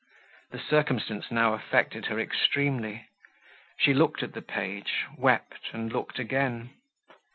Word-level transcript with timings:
The 0.49 0.57
circumstance 0.57 1.29
now 1.29 1.53
affected 1.53 2.07
her 2.07 2.19
extremely; 2.19 3.05
she 3.77 3.93
looked 3.93 4.23
at 4.23 4.33
the 4.33 4.41
page, 4.41 5.05
wept, 5.15 5.65
and 5.73 5.93
looked 5.93 6.17
again. 6.17 6.71